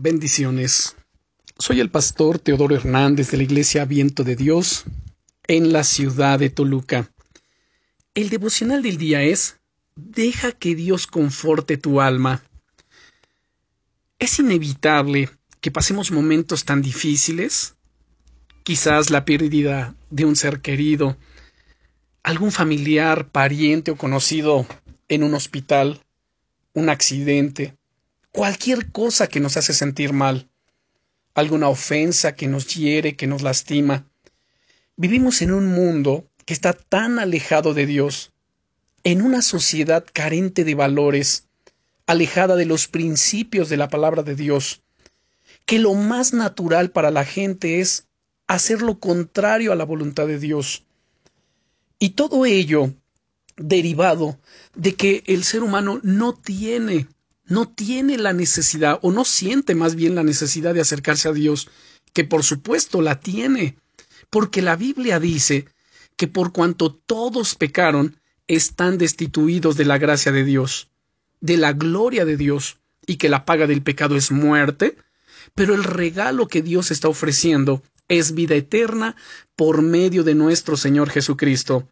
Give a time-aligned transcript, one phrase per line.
[0.00, 0.94] Bendiciones.
[1.58, 4.84] Soy el pastor Teodoro Hernández de la Iglesia Viento de Dios
[5.48, 7.10] en la ciudad de Toluca.
[8.14, 9.58] El devocional del día es
[9.96, 12.44] Deja que Dios conforte tu alma.
[14.20, 15.30] Es inevitable
[15.60, 17.74] que pasemos momentos tan difíciles,
[18.62, 21.16] quizás la pérdida de un ser querido,
[22.22, 24.64] algún familiar, pariente o conocido
[25.08, 26.00] en un hospital,
[26.72, 27.77] un accidente,
[28.38, 30.48] cualquier cosa que nos hace sentir mal,
[31.34, 34.06] alguna ofensa que nos hiere, que nos lastima.
[34.94, 38.30] Vivimos en un mundo que está tan alejado de Dios,
[39.02, 41.48] en una sociedad carente de valores,
[42.06, 44.82] alejada de los principios de la palabra de Dios,
[45.66, 48.06] que lo más natural para la gente es
[48.46, 50.84] hacer lo contrario a la voluntad de Dios.
[51.98, 52.94] Y todo ello
[53.56, 54.38] derivado
[54.76, 57.08] de que el ser humano no tiene
[57.48, 61.68] no tiene la necesidad, o no siente más bien la necesidad de acercarse a Dios,
[62.12, 63.76] que por supuesto la tiene,
[64.30, 65.66] porque la Biblia dice
[66.16, 70.90] que por cuanto todos pecaron, están destituidos de la gracia de Dios,
[71.40, 74.96] de la gloria de Dios, y que la paga del pecado es muerte,
[75.54, 79.16] pero el regalo que Dios está ofreciendo es vida eterna
[79.56, 81.88] por medio de nuestro Señor Jesucristo.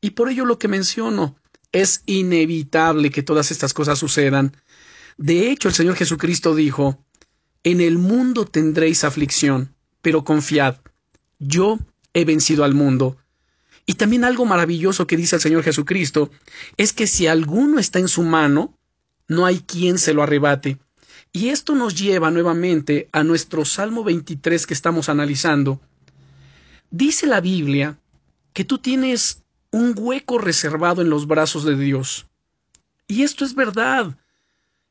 [0.00, 1.36] Y por ello lo que menciono,
[1.72, 4.56] es inevitable que todas estas cosas sucedan,
[5.20, 7.04] de hecho, el Señor Jesucristo dijo,
[7.62, 10.78] En el mundo tendréis aflicción, pero confiad,
[11.38, 11.78] yo
[12.14, 13.18] he vencido al mundo.
[13.84, 16.30] Y también algo maravilloso que dice el Señor Jesucristo
[16.78, 18.78] es que si alguno está en su mano,
[19.28, 20.78] no hay quien se lo arrebate.
[21.34, 25.82] Y esto nos lleva nuevamente a nuestro Salmo 23 que estamos analizando.
[26.90, 27.98] Dice la Biblia
[28.54, 32.26] que tú tienes un hueco reservado en los brazos de Dios.
[33.06, 34.16] Y esto es verdad.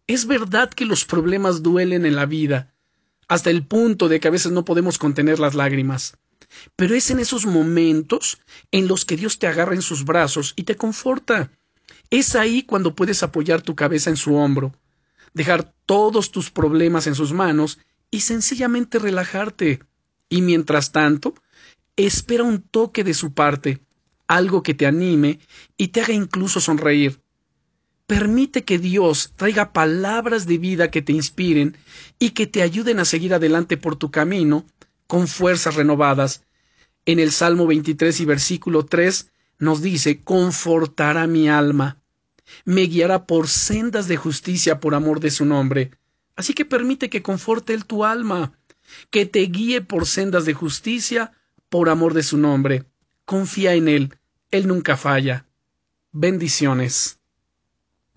[0.09, 2.73] Es verdad que los problemas duelen en la vida,
[3.27, 6.17] hasta el punto de que a veces no podemos contener las lágrimas.
[6.75, 8.39] Pero es en esos momentos
[8.71, 11.52] en los que Dios te agarra en sus brazos y te conforta.
[12.09, 14.73] Es ahí cuando puedes apoyar tu cabeza en su hombro,
[15.36, 17.77] dejar todos tus problemas en sus manos
[18.09, 19.83] y sencillamente relajarte.
[20.27, 21.36] Y mientras tanto,
[21.98, 23.83] espera un toque de su parte,
[24.27, 25.39] algo que te anime
[25.77, 27.21] y te haga incluso sonreír.
[28.09, 31.77] Permite que Dios traiga palabras de vida que te inspiren
[32.17, 34.65] y que te ayuden a seguir adelante por tu camino
[35.05, 36.43] con fuerzas renovadas.
[37.05, 42.02] En el Salmo 23 y versículo 3 nos dice, confortará mi alma,
[42.65, 45.92] me guiará por sendas de justicia por amor de su nombre.
[46.36, 48.53] Así que permite que conforte él tu alma,
[49.11, 51.33] que te guíe por sendas de justicia
[51.69, 52.86] por amor de su nombre.
[53.25, 54.15] Confía en él,
[54.49, 55.45] él nunca falla.
[56.11, 57.18] Bendiciones.